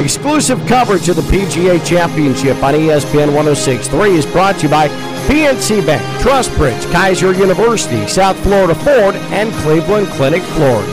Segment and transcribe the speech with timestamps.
[0.00, 4.86] Exclusive coverage of the PGA Championship on ESPN 1063 is brought to you by
[5.26, 10.92] PNC Bank, Trustbridge, Keiser University, South Florida Ford, and Cleveland Clinic, Florida.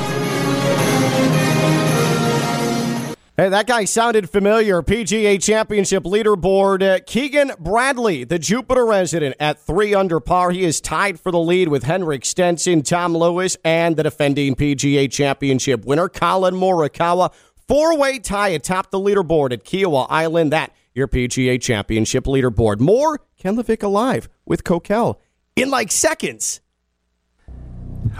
[3.37, 4.81] Hey, that guy sounded familiar.
[4.81, 6.81] PGA Championship leaderboard.
[6.81, 10.51] Uh, Keegan Bradley, the Jupiter resident, at three under par.
[10.51, 15.11] He is tied for the lead with Henrik Stenson, Tom Lewis, and the defending PGA
[15.11, 17.31] Championship winner, Collin Morikawa.
[17.67, 20.51] Four way tie atop the leaderboard at Kiawah Island.
[20.51, 22.79] That, your PGA Championship leaderboard.
[22.79, 25.15] More Ken LaVicka Live with Kokell
[25.55, 26.61] in like seconds.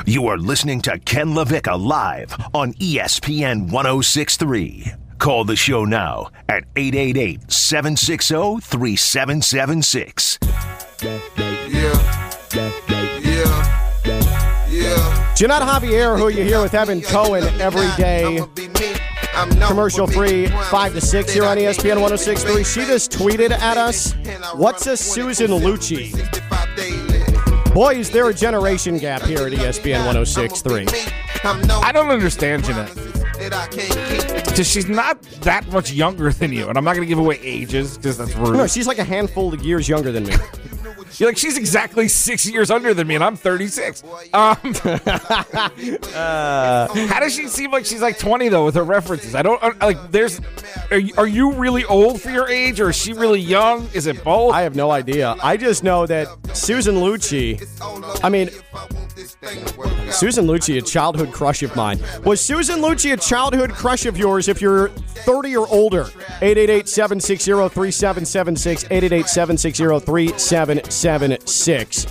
[0.06, 4.92] You are listening to Ken LaVicka live on ESPN 1063.
[5.20, 10.40] Call the show now at 888 760 3776.
[15.36, 18.40] Jeanette Javier, who you hear with Evan Cohen every day,
[19.68, 22.64] commercial free, 5 to 6 here on ESPN 1063.
[22.64, 24.14] She just tweeted at us,
[24.54, 26.14] What's a Susan Lucci?
[27.74, 30.88] Boy, is there a generation gap here at ESPN 1063.
[31.44, 32.96] I don't understand Jeanette.
[33.36, 37.38] Because she's not that much younger than you, and I'm not going to give away
[37.42, 38.56] ages because that's rude.
[38.56, 40.36] No, she's like a handful of years younger than me.
[41.18, 44.04] You're like she's exactly six years under than me, and I'm 36.
[44.04, 44.60] Um, how
[47.20, 49.36] does she seem like she's like 20 though with her references?
[49.36, 50.12] I don't uh, like.
[50.12, 50.40] There's,
[50.92, 53.88] are are you really old for your age, or is she really young?
[53.94, 54.54] Is it both?
[54.54, 55.36] I have no idea.
[55.42, 57.62] I just know that Susan Lucci,
[58.24, 58.50] I mean,
[60.12, 62.00] Susan Lucci, a childhood crush of mine.
[62.24, 66.08] Was Susan Lucci a childhood crush of yours if you're 30 or older?
[66.42, 68.86] 888 760 3776.
[68.92, 72.06] 888 760 3776.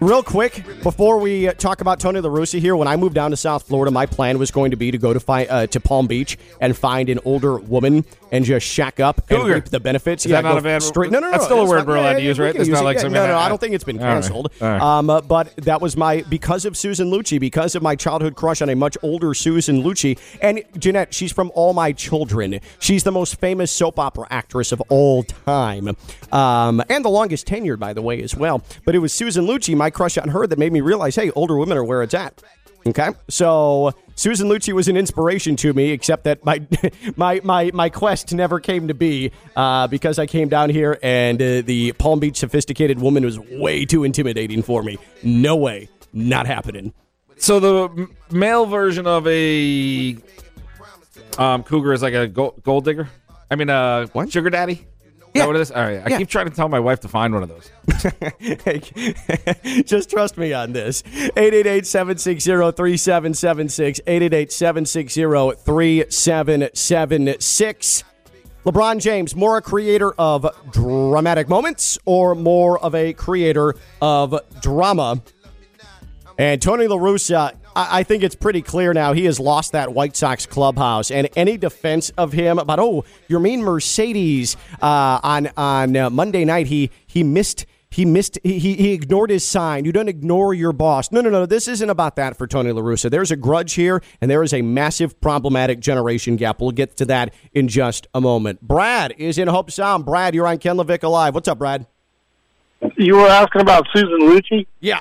[0.00, 3.30] Real quick, before we uh, talk about Tony La Russa here, when I moved down
[3.30, 5.80] to South Florida, my plan was going to be to go to fi- uh, to
[5.80, 9.54] Palm Beach and find an older woman and just shack up and Cougar.
[9.54, 10.24] reap the benefits.
[10.26, 11.10] Is that not a bad- straight?
[11.10, 11.32] No, no, no.
[11.32, 12.54] that's still a word not- we're allowed to use, right?
[12.56, 14.12] That's not like Yeah, No, no, I don't think it's been All right.
[14.14, 14.52] canceled.
[14.60, 14.80] All right.
[14.80, 18.62] Um, uh, but that was my because of Susan Lucci, because of my childhood crush
[18.62, 21.12] on a much older Susan Lucci, and Jeanette.
[21.14, 22.60] She's from All My Children.
[22.78, 25.94] She's the most famous soap opera actress of all time,
[26.32, 28.62] um, and the longest tenured, by the way, as well.
[28.84, 31.56] But it was Susan Lucci, my crush on her, that made me realize, hey, older
[31.56, 32.42] women are where it's at.
[32.84, 36.66] Okay, so Susan Lucci was an inspiration to me, except that my
[37.16, 41.40] my my my quest never came to be uh, because I came down here and
[41.40, 44.98] uh, the Palm Beach sophisticated woman was way too intimidating for me.
[45.22, 46.92] No way, not happening.
[47.36, 50.16] So the male version of a
[51.38, 53.08] um, cougar is like a gold, gold digger.
[53.48, 54.32] I mean, uh, What?
[54.32, 54.86] sugar daddy.
[55.34, 55.42] Yeah.
[55.42, 55.70] that what it is?
[55.70, 56.02] All right.
[56.04, 56.18] I Yeah.
[56.18, 57.70] keep trying to tell my wife to find one of those.
[59.86, 61.02] Just trust me on this.
[61.02, 64.00] 888-760-3776.
[66.72, 68.04] 888-760-3776.
[68.64, 75.20] LeBron James, more a creator of dramatic moments or more of a creator of drama?
[76.38, 80.16] And Tony La Russa, I think it's pretty clear now he has lost that White
[80.16, 81.10] Sox clubhouse.
[81.10, 86.66] And any defense of him about oh, Yermin Mercedes uh, on on uh, Monday night
[86.66, 87.66] he he missed.
[87.90, 88.38] He missed.
[88.42, 89.84] He, he ignored his sign.
[89.84, 91.12] You don't ignore your boss.
[91.12, 91.44] No, no, no.
[91.44, 93.10] This isn't about that for Tony La Russa.
[93.10, 96.62] There's a grudge here, and there is a massive problematic generation gap.
[96.62, 98.62] We'll get to that in just a moment.
[98.62, 100.06] Brad is in Hobe Sound.
[100.06, 101.34] Brad, you're on Ken LaVicka Live.
[101.34, 101.86] What's up, Brad?
[102.96, 104.66] You were asking about Susan Lucci.
[104.80, 105.00] Yeah.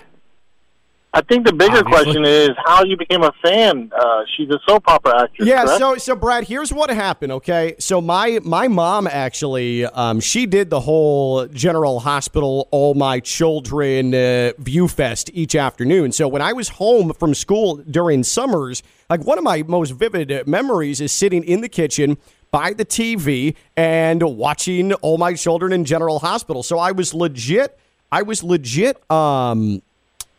[1.13, 1.91] I think the bigger Obviously.
[1.91, 3.91] question is how you became a fan.
[3.93, 5.45] Uh, she's a soap opera actress.
[5.45, 5.79] Yeah, correct?
[5.79, 7.33] so so Brad, here's what happened.
[7.33, 13.19] Okay, so my my mom actually, um, she did the whole General Hospital All My
[13.19, 16.13] Children uh, View Fest each afternoon.
[16.13, 20.47] So when I was home from school during summers, like one of my most vivid
[20.47, 22.17] memories is sitting in the kitchen
[22.51, 26.63] by the TV and watching All My Children in General Hospital.
[26.63, 27.77] So I was legit,
[28.13, 29.81] I was legit um,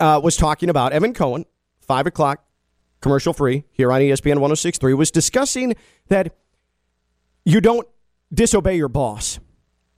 [0.00, 1.44] uh, was talking about Evan Cohen,
[1.82, 2.42] five o'clock,
[3.02, 5.76] commercial free here on ESPN 1063, was discussing
[6.08, 6.34] that
[7.44, 7.86] you don't
[8.32, 9.38] disobey your boss.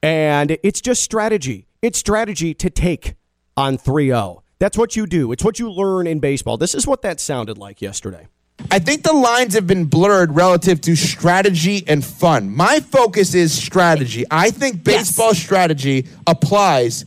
[0.02, 1.67] And it's just strategy.
[1.80, 3.14] It's strategy to take
[3.56, 4.42] on 3 0.
[4.58, 5.30] That's what you do.
[5.30, 6.56] It's what you learn in baseball.
[6.56, 8.26] This is what that sounded like yesterday.
[8.72, 12.50] I think the lines have been blurred relative to strategy and fun.
[12.50, 14.24] My focus is strategy.
[14.28, 15.38] I think baseball yes.
[15.38, 17.04] strategy applies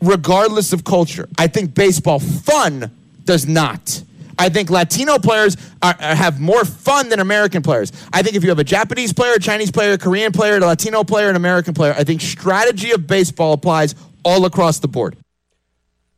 [0.00, 1.28] regardless of culture.
[1.36, 2.90] I think baseball fun
[3.24, 4.02] does not.
[4.38, 7.92] I think Latino players are, have more fun than American players.
[8.12, 10.60] I think if you have a Japanese player, a Chinese player, a Korean player, a
[10.60, 13.94] Latino player, an American player, I think strategy of baseball applies
[14.24, 15.16] all across the board.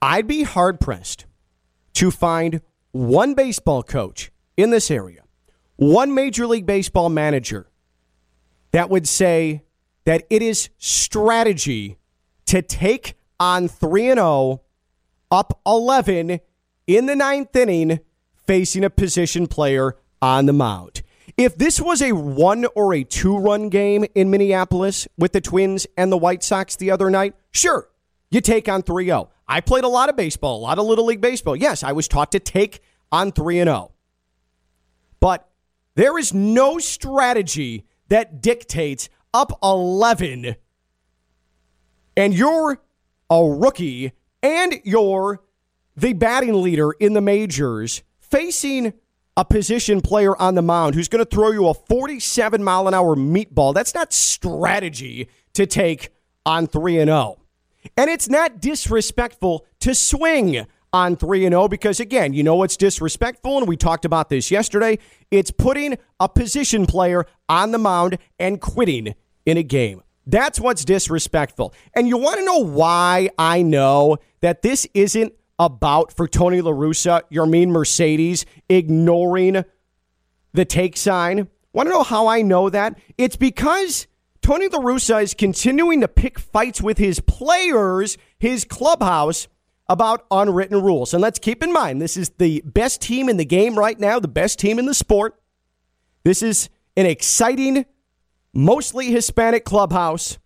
[0.00, 1.26] I'd be hard pressed
[1.94, 2.60] to find
[2.92, 5.22] one baseball coach in this area,
[5.76, 7.68] one Major League Baseball manager
[8.72, 9.62] that would say
[10.04, 11.98] that it is strategy
[12.46, 14.62] to take on 3 and 0
[15.30, 16.40] up 11
[16.86, 18.00] in the ninth inning
[18.46, 21.02] facing a position player on the mound.
[21.36, 25.86] If this was a one or a two run game in Minneapolis with the Twins
[25.96, 27.88] and the White Sox the other night, sure,
[28.36, 29.30] you take on 3 0.
[29.48, 31.56] I played a lot of baseball, a lot of Little League Baseball.
[31.56, 32.80] Yes, I was taught to take
[33.10, 33.92] on 3 0.
[35.18, 35.48] But
[35.96, 40.56] there is no strategy that dictates up 11
[42.16, 42.80] and you're
[43.28, 44.12] a rookie
[44.42, 45.42] and you're
[45.96, 48.92] the batting leader in the majors facing
[49.36, 52.94] a position player on the mound who's going to throw you a 47 mile an
[52.94, 53.74] hour meatball.
[53.74, 56.10] That's not strategy to take
[56.44, 57.38] on 3 and 0.
[57.96, 62.76] And it's not disrespectful to swing on 3 and 0 because again, you know what's
[62.76, 64.98] disrespectful and we talked about this yesterday,
[65.30, 70.02] it's putting a position player on the mound and quitting in a game.
[70.26, 71.72] That's what's disrespectful.
[71.94, 76.72] And you want to know why I know that this isn't about for Tony La
[76.72, 79.64] Russa, mean Mercedes ignoring
[80.52, 81.48] the take sign?
[81.72, 82.98] Want to know how I know that?
[83.18, 84.06] It's because
[84.46, 89.48] Tony La Russa is continuing to pick fights with his players, his clubhouse,
[89.88, 91.12] about unwritten rules.
[91.12, 94.20] And let's keep in mind, this is the best team in the game right now,
[94.20, 95.34] the best team in the sport.
[96.22, 97.86] This is an exciting,
[98.54, 100.38] mostly Hispanic clubhouse.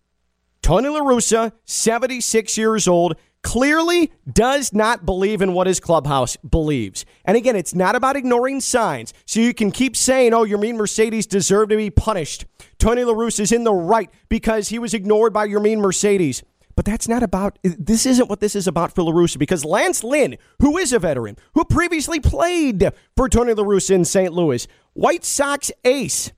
[0.63, 7.05] Tony La Russa, 76 years old, clearly does not believe in what his clubhouse believes.
[7.25, 9.13] And again, it's not about ignoring signs.
[9.25, 12.45] So you can keep saying, oh, Yermin Mercedes deserved to be punished.
[12.81, 16.41] Tony La Russa is in the right because he was ignored by Yermin Mercedes.
[16.75, 20.03] But that's not about, this isn't what this is about for La Russa because Lance
[20.03, 24.33] Lynn, who is a veteran, who previously played for Tony La Russa in St.
[24.33, 26.31] Louis, White Sox ace,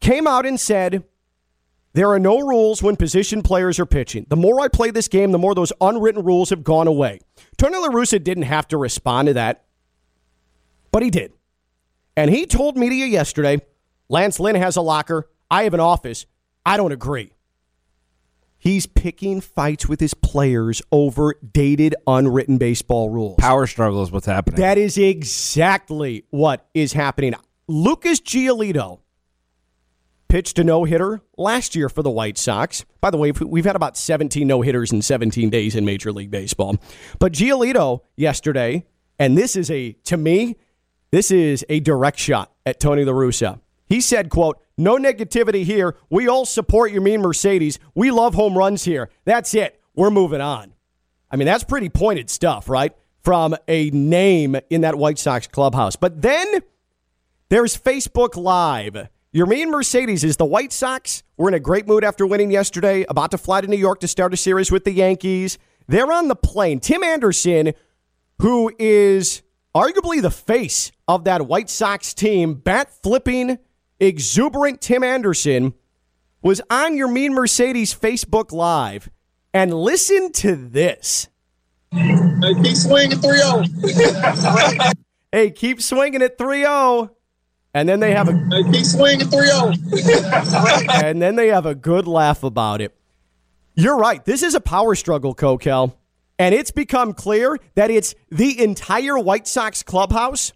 [0.00, 1.02] came out and said,
[1.94, 4.26] there are no rules when position players are pitching.
[4.28, 7.20] The more I play this game, the more those unwritten rules have gone away.
[7.56, 9.64] Tony La Russa didn't have to respond to that,
[10.90, 11.32] but he did.
[12.18, 13.62] And he told media yesterday
[14.10, 15.30] Lance Lynn has a locker.
[15.50, 16.26] I have an office.
[16.66, 17.32] I don't agree.
[18.58, 23.36] He's picking fights with his players over dated, unwritten baseball rules.
[23.36, 24.58] Power struggle is what's happening.
[24.58, 27.34] That is exactly what is happening.
[27.68, 29.00] Lucas Giolito
[30.28, 32.86] pitched a no hitter last year for the White Sox.
[33.00, 36.30] By the way, we've had about 17 no hitters in 17 days in Major League
[36.30, 36.76] Baseball.
[37.18, 38.86] But Giolito yesterday,
[39.18, 40.56] and this is a, to me,
[41.10, 43.60] this is a direct shot at Tony La Russa.
[43.94, 45.96] He said, quote, no negativity here.
[46.10, 47.78] We all support Yermin Mercedes.
[47.94, 49.08] We love home runs here.
[49.24, 49.80] That's it.
[49.94, 50.72] We're moving on.
[51.30, 52.92] I mean, that's pretty pointed stuff, right?
[53.22, 55.94] From a name in that White Sox clubhouse.
[55.94, 56.58] But then
[57.50, 59.10] there's Facebook Live.
[59.32, 61.22] Yermin Mercedes is the White Sox.
[61.36, 64.08] We're in a great mood after winning yesterday, about to fly to New York to
[64.08, 65.56] start a series with the Yankees.
[65.86, 66.80] They're on the plane.
[66.80, 67.74] Tim Anderson,
[68.40, 73.60] who is arguably the face of that White Sox team, bat flipping
[74.00, 75.74] exuberant Tim Anderson
[76.42, 79.10] was on Yermin Mercedes Facebook Live
[79.52, 81.28] and listen to this.
[81.92, 83.64] Hey, keep swinging 3 0.
[85.32, 87.10] hey, keep swinging at 3 0.
[87.72, 89.72] And then they have a hey, Keep swinging 3 0.
[91.02, 92.94] and then they have a good laugh about it.
[93.74, 94.24] You're right.
[94.24, 95.94] This is a power struggle, Kokell.
[96.38, 100.52] And it's become clear that it's the entire White Sox clubhouse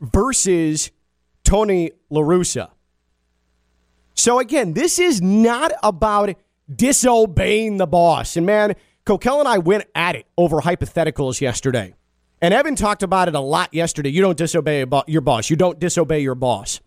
[0.00, 0.90] versus
[1.46, 2.70] Tony LaRussa.
[4.14, 6.34] So again, this is not about
[6.74, 8.36] disobeying the boss.
[8.36, 8.74] And man,
[9.06, 11.94] Kokell and I went at it over hypotheticals yesterday.
[12.42, 14.10] And Evan talked about it a lot yesterday.
[14.10, 15.48] You don't disobey your boss.
[15.48, 16.80] You don't disobey your boss.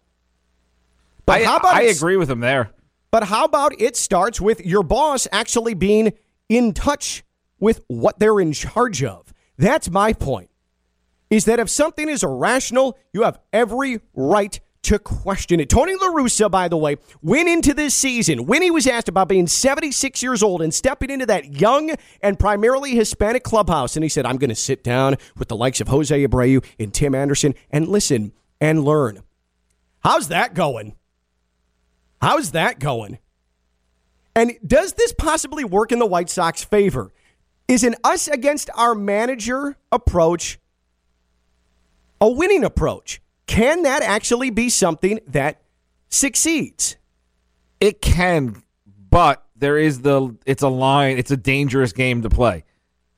[1.25, 2.72] But I, how about I agree with him there.
[3.12, 6.13] but how about it starts with your boss actually being
[6.50, 7.24] in touch
[7.60, 9.34] with what they're in charge of?
[9.58, 10.49] That's my point.
[11.29, 15.69] Is that if something is irrational, you have every right to question it.
[15.69, 19.27] Tony La Russa, by the way, went into this season when he was asked about
[19.27, 23.95] being 76 years old and stepping into that young and primarily Hispanic clubhouse.
[23.95, 26.93] And he said, I'm going to sit down with the likes of Jose Abreu and
[26.93, 28.31] Tim Anderson and listen
[28.62, 29.24] and learn.
[30.00, 30.95] How's that going?
[32.21, 33.19] How's that going?
[34.36, 37.12] And does this possibly work in the White Sox favor?
[37.67, 40.57] Is an us against our manager approach
[42.22, 43.22] a winning approach?
[43.48, 45.62] Can that actually be something that
[46.10, 46.98] succeeds?
[47.80, 48.62] It can,
[49.10, 51.18] but there is the it's a line.
[51.18, 52.64] It's a dangerous game to play.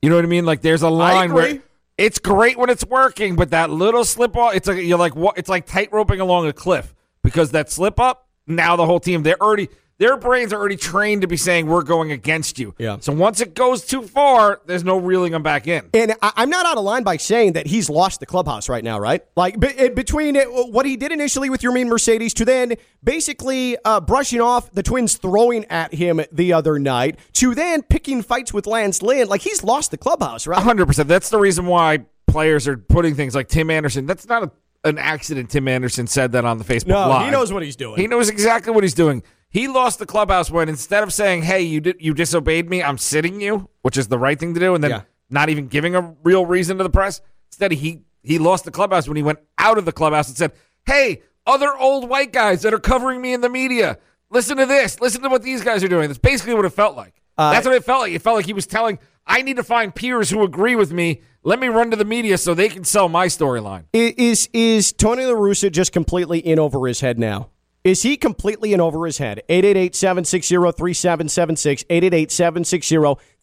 [0.00, 0.44] You know what I mean?
[0.44, 1.60] Like there's a line where
[1.98, 5.38] it's great when it's working, but that little slip off, it's like you're like what?
[5.38, 8.28] It's like tight roping along a cliff because that slip up.
[8.46, 9.68] Now the whole team they're already
[10.02, 12.74] their brains are already trained to be saying we're going against you.
[12.76, 12.96] Yeah.
[13.00, 15.88] So once it goes too far, there's no reeling them back in.
[15.94, 18.82] And I, I'm not out of line by saying that he's lost the clubhouse right
[18.82, 19.24] now, right?
[19.36, 24.00] Like be, between it, what he did initially with Yermin Mercedes to then basically uh,
[24.00, 28.66] brushing off the Twins throwing at him the other night to then picking fights with
[28.66, 30.60] Lance Lynn, like he's lost the clubhouse, right?
[30.60, 31.08] hundred percent.
[31.08, 34.06] That's the reason why players are putting things like Tim Anderson.
[34.06, 34.50] That's not a,
[34.88, 35.50] an accident.
[35.50, 37.24] Tim Anderson said that on the Facebook No, Live.
[37.26, 38.00] he knows what he's doing.
[38.00, 39.22] He knows exactly what he's doing.
[39.52, 42.82] He lost the clubhouse when instead of saying, "Hey, you did you disobeyed me.
[42.82, 45.00] I'm sitting you," which is the right thing to do, and then Yeah.
[45.30, 47.20] not even giving a real reason to the press.
[47.50, 50.52] Instead, he he lost the clubhouse when he went out of the clubhouse and said,
[50.86, 53.98] "Hey, other old white guys that are covering me in the media,
[54.30, 55.00] listen to this.
[55.00, 57.12] Listen to what these guys are doing." That's basically what it felt like.
[57.36, 58.12] Uh, That's what it felt like.
[58.12, 61.20] It felt like he was telling, "I need to find peers who agree with me.
[61.44, 65.26] Let me run to the media so they can sell my storyline." Is is Tony
[65.26, 67.48] La Russa just completely in over his head now?
[67.84, 69.42] Is he completely in over his head?
[69.48, 71.84] 888-760-3776,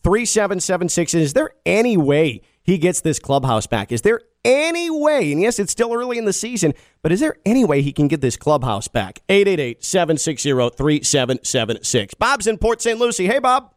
[0.04, 1.16] 888-760-3776.
[1.16, 3.92] Is there any way he gets this clubhouse back?
[3.92, 7.36] Is there any way, and yes, it's still early in the season, but is there
[7.46, 9.20] any way he can get this clubhouse back?
[9.28, 12.18] 888-760-3776.
[12.18, 12.98] Bob's in Port St.
[12.98, 13.28] Lucie.
[13.28, 13.74] Hey, Bob.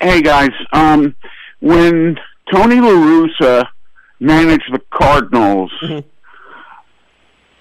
[0.00, 1.14] Hey guys, um,
[1.60, 2.18] when
[2.52, 3.68] Tony La Russa
[4.20, 5.72] managed the Cardinals,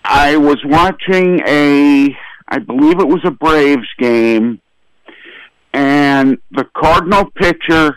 [0.06, 2.16] I was watching a,
[2.50, 4.60] I believe it was a Braves game,
[5.74, 7.96] and the Cardinal pitcher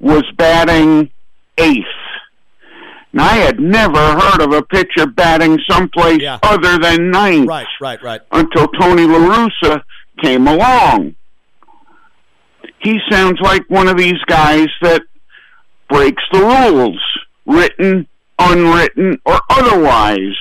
[0.00, 1.10] was batting
[1.58, 1.84] eighth.
[3.12, 6.38] Now, I had never heard of a pitcher batting someplace Yeah.
[6.42, 8.20] other than ninth Right, right, right.
[8.32, 9.82] until Tony La Russa
[10.22, 11.14] came along.
[12.78, 15.02] He sounds like one of these guys that
[15.90, 17.00] breaks the rules,
[17.46, 20.34] written, unwritten, or otherwise.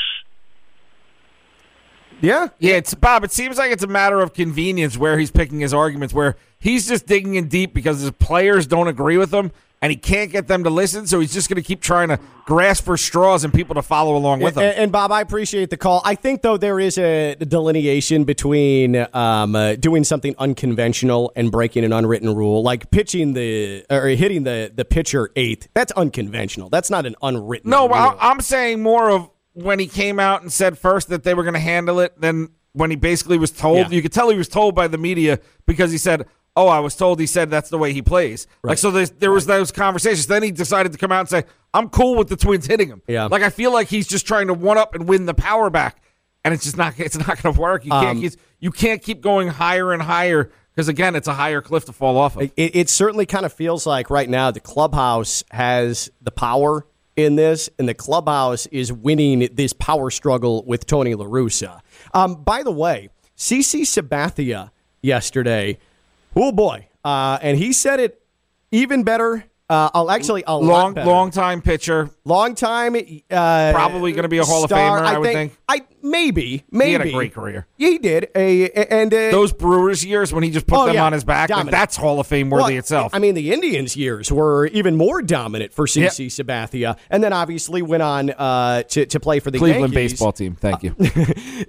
[2.21, 2.49] Yeah.
[2.59, 3.23] Yeah, it's Bob.
[3.23, 6.87] It seems like it's a matter of convenience where he's picking his arguments, where he's
[6.87, 9.51] just digging in deep because his players don't agree with him
[9.81, 11.07] and he can't get them to listen.
[11.07, 14.15] So he's just going to keep trying to grasp for straws and people to follow
[14.15, 14.63] along with him.
[14.63, 16.01] And, and Bob, I appreciate the call.
[16.05, 21.83] I think though there is a delineation between um, uh, doing something unconventional and breaking
[21.83, 25.67] an unwritten rule, like pitching the or hitting the the pitcher eighth.
[25.73, 26.69] That's unconventional.
[26.69, 27.71] That's not an unwritten.
[27.71, 28.17] no, rule.
[28.19, 31.53] I'm saying more of when he came out and said first that they were going
[31.55, 32.19] to handle it.
[32.19, 33.89] Then when he basically was told, Yeah.
[33.89, 36.25] you could tell he was told by the media because he said.
[36.53, 38.45] Oh, I was told he said that's the way he plays.
[38.61, 40.27] Like so, there was those conversations.
[40.27, 43.01] Then he decided to come out and say, "I'm cool with the Twins hitting him."
[43.07, 43.27] Yeah.
[43.27, 46.03] Like I feel like he's just trying to one up and win the power back,
[46.43, 46.99] and it's just not.
[46.99, 47.85] It's not going to work.
[47.85, 48.19] You Um, can't.
[48.19, 51.93] keep, you can't keep going higher and higher because again, it's a higher cliff to
[51.93, 52.41] fall off of.
[52.57, 57.35] It, it certainly kind of feels like right now the clubhouse has the power in
[57.35, 61.81] this, and the clubhouse is winning this power struggle with Tony La Russa.
[62.13, 65.77] Um, by the way, CC Sabathia yesterday,
[66.35, 68.21] oh boy, uh, and he said it
[68.71, 72.09] even better Uh, I'll actually a long, long time pitcher.
[72.25, 72.95] long time.
[72.95, 75.57] Uh, Probably gonna be a Hall of Famer, I would think.
[75.69, 77.67] I maybe, maybe He had a great career.
[77.77, 78.27] Yeah, he did.
[78.35, 81.05] A and uh, Those Brewers years when he just put Oh, them yeah.
[81.05, 83.13] on his back, like, that's Hall of Fame worthy well, itself.
[83.15, 86.01] I mean, the Indians' years were even more dominant for CC
[86.37, 86.47] Yep.
[86.47, 90.11] Sabathia, and then obviously went on uh, to to play for the Cleveland Yankees.
[90.13, 90.55] baseball team.
[90.55, 90.95] Thank you.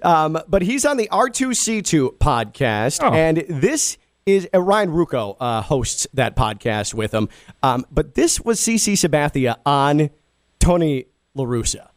[0.02, 3.12] Um, but he's on the R2C2 podcast, Oh.
[3.12, 7.28] and this is uh, Ryan Ruocco uh, hosts that podcast with him.
[7.62, 10.10] Um, but this was CC Sabathia on
[10.58, 11.88] Tony La Russa.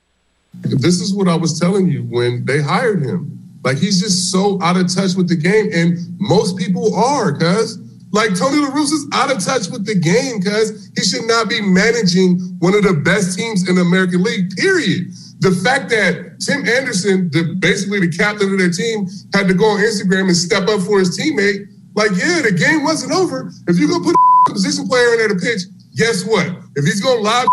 [0.62, 3.42] This is what I was telling you when they hired him.
[3.64, 7.80] Like he's just so out of touch with the game, and most people are, cuz.
[8.12, 11.60] Like Tony La Russa's out of touch with the game, cuz he should not be
[11.60, 14.56] managing one of the best teams in the American League.
[14.56, 15.12] Period.
[15.40, 19.66] The fact that Tim Anderson, the, basically the captain of their team, had to go
[19.66, 21.68] on Instagram and step up for his teammate.
[21.96, 23.52] Like, yeah, the game wasn't over.
[23.68, 25.64] If you go put a position player in there to pitch,
[25.96, 26.46] guess what?
[26.76, 27.48] If he's gonna lob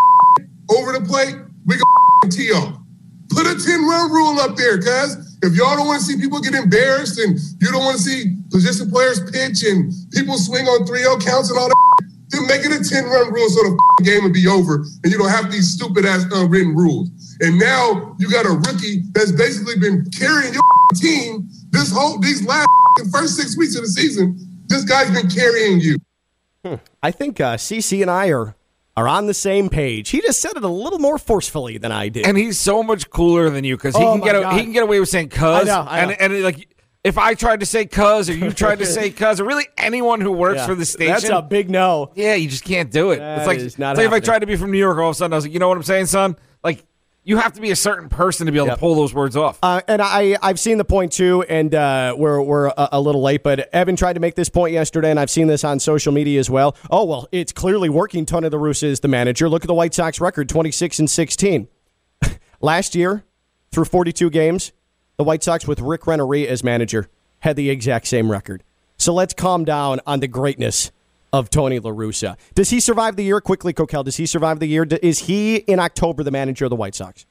[0.69, 1.35] over the plate,
[1.65, 1.83] we go
[2.29, 2.77] tee off.
[3.29, 5.31] Put a 10 run rule up there, cuz.
[5.43, 8.35] If y'all don't want to see people get embarrassed and you don't want to see
[8.49, 11.75] position players pitch and people swing on 3 0 counts and all that,
[12.29, 15.17] then make it a 10 run rule so the game would be over and you
[15.17, 17.09] don't have these stupid ass unwritten rules.
[17.41, 20.63] And now you got a rookie that's basically been carrying your
[20.95, 22.67] team this whole, these last
[23.11, 24.37] first six weeks of the season.
[24.67, 25.97] This guy's been carrying you.
[27.01, 28.55] I think uh, CC and I are
[28.95, 30.09] are on the same page.
[30.09, 32.25] He just said it a little more forcefully than I did.
[32.27, 34.71] and he's so much cooler than you because he Oh can get a, he can
[34.71, 36.11] get away with saying "cuz," I know, I know.
[36.11, 36.69] and and like
[37.03, 40.21] if I tried to say "cuz" or you tried to say "cuz," or really anyone
[40.21, 40.67] who works Yeah.
[40.67, 42.11] for the station, That's a big no.
[42.15, 43.17] yeah, you just can't do it.
[43.17, 44.97] That it's like, is not it's like if I tried to be from New York,
[44.99, 46.37] all of a sudden I was like, you know what I'm saying, son?
[46.63, 46.85] Like
[47.25, 48.75] you have to be a certain person to be able Yep.
[48.75, 49.57] to pull those words off.
[49.63, 53.21] Uh, and I, I've seen the point too, and uh, we're, we're a, a little
[53.21, 56.11] late, but Evan tried to make this point yesterday, and I've seen this on social
[56.11, 56.75] media as well.
[56.91, 58.25] Oh, well, it's clearly working.
[58.25, 59.47] Tony La Russa is the manager.
[59.47, 61.67] Look at the White Sox record 26 and 16.
[62.61, 63.23] Last year,
[63.71, 64.71] through 42 games,
[65.17, 67.07] the White Sox with Rick Renteria as manager
[67.39, 68.63] had the exact same record.
[68.97, 70.91] So let's calm down on the greatness
[71.33, 72.37] of Tony La Russa.
[72.55, 73.41] Does he survive the year?
[73.41, 74.87] Quickly, Kokell, does he survive the year?
[75.01, 77.25] Is he, in October, the manager of the White Sox?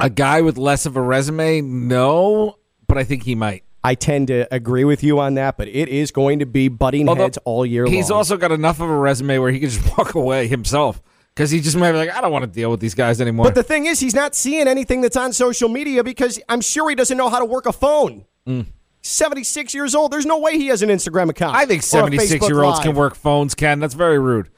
[0.00, 2.56] a guy with less of a resume, no,
[2.86, 3.64] but I think he might.
[3.82, 7.08] I tend to agree with you on that, but it is going to be butting
[7.08, 8.18] Although, heads all year He's long.
[8.18, 11.02] also got enough of a resume where he can just walk away himself
[11.34, 13.44] because he just might be like, I don't want to deal with these guys anymore.
[13.46, 16.88] but the thing is, he's not seeing anything that's on social media because I'm sure
[16.88, 18.24] he doesn't know how to work a phone.
[18.46, 18.66] Mm.
[19.02, 20.10] 76 years old.
[20.12, 21.56] There's no way he has an Instagram account.
[21.56, 23.80] I think 76 year olds can work phones, Ken.
[23.80, 24.50] That's very rude.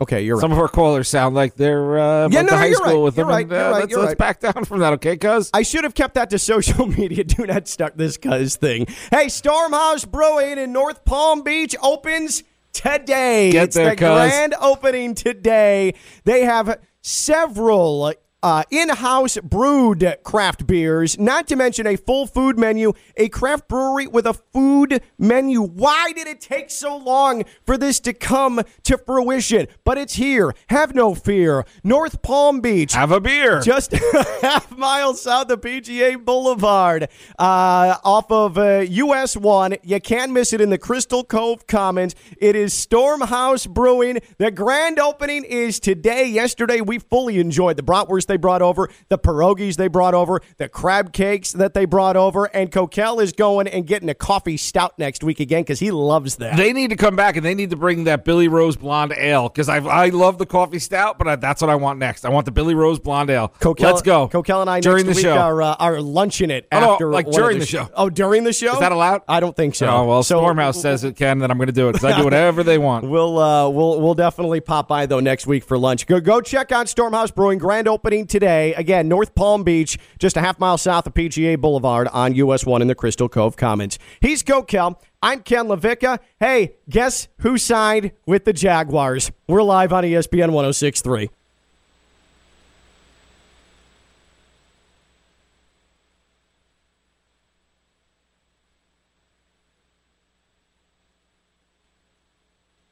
[0.00, 0.56] Okay, you're Some right.
[0.56, 2.98] of our callers sound like they're uh, Yeah, no, to high school right.
[3.04, 3.32] with You're them.
[3.32, 3.44] right.
[3.44, 3.80] and, uh, right.
[3.82, 5.50] let's, let's back down from that, okay, cuz?
[5.54, 7.22] I should have kept that to social media.
[7.22, 8.86] Do not start this cuz thing.
[9.12, 13.52] Hey, Stormhouse Brewing in North Palm Beach opens today.
[13.52, 14.08] Get it's there, the cuz.
[14.08, 15.94] grand opening today.
[16.24, 18.12] They have several
[18.44, 24.06] uh, in-house brewed craft beers, not to mention a full food menu, a craft brewery
[24.06, 25.62] with a food menu.
[25.62, 29.66] Why did it take so long for this to come to fruition?
[29.82, 30.54] But it's here.
[30.66, 31.64] Have no fear.
[31.82, 32.92] North Palm Beach.
[32.92, 33.62] Have a beer.
[33.62, 39.76] Just a half mile south of PGA Boulevard, uh, off of uh, US 1.
[39.82, 42.14] You can't miss it in the Crystal Cove Commons.
[42.36, 44.18] It is Stormhouse Brewing.
[44.36, 46.26] The grand opening is today.
[46.26, 50.68] Yesterday, we fully enjoyed the bratwurst they brought over, the pierogies they brought over, the
[50.68, 54.98] crab cakes that they brought over, and Kokell is going and getting a coffee stout
[54.98, 56.56] next week again because he loves that.
[56.56, 59.48] They need to come back and they need to bring that Billy Rose Blonde Ale
[59.48, 62.24] because I I love the coffee stout, but I, that's what I want next.
[62.24, 63.52] I want the Billy Rose Blonde Ale.
[63.60, 64.28] Kokell, Let's go.
[64.28, 65.38] Kokell and I during next the week show.
[65.38, 67.88] are uh, are lunching it Oh, after like during the the show.
[67.94, 68.72] Oh, during the show?
[68.72, 69.22] Is that allowed?
[69.28, 69.86] I don't think so.
[69.86, 72.18] Oh well, so Stormhouse says it can, then I'm going to do it because I
[72.18, 73.08] do whatever they want.
[73.08, 76.06] We'll uh, we'll we'll definitely pop by though next week for lunch.
[76.06, 78.74] Go go check out Stormhouse Brewing grand opening today.
[78.74, 82.82] Again, North Palm Beach, just a half mile south of PGA Boulevard on US One
[82.82, 83.98] in the Crystal Cove Commons.
[84.20, 85.00] He's Kokell.
[85.22, 86.18] I'm Ken LaVicka.
[86.38, 89.32] Hey, guess who signed with the Jaguars?
[89.48, 91.30] We're live on ESPN 1063.